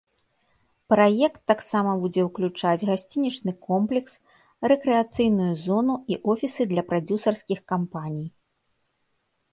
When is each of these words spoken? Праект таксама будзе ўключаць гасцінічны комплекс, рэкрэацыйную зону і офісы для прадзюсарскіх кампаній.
Праект 0.93 1.35
таксама 1.51 1.91
будзе 2.05 2.21
ўключаць 2.29 2.87
гасцінічны 2.91 3.51
комплекс, 3.67 4.17
рэкрэацыйную 4.73 5.53
зону 5.67 5.95
і 6.15 6.19
офісы 6.35 6.63
для 6.73 6.83
прадзюсарскіх 6.91 7.59
кампаній. 7.75 8.29